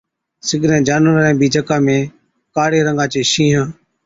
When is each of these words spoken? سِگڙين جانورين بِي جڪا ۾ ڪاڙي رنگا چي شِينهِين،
سِگڙين 0.47 0.81
جانورين 0.87 1.33
بِي 1.39 1.47
جڪا 1.55 1.77
۾ 1.87 1.97
ڪاڙي 2.55 2.79
رنگا 2.87 3.05
چي 3.13 3.21
شِينهِين، 3.31 3.67